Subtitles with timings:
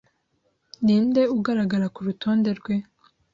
[0.83, 2.75] Ninde ugaragara kurutonde rwe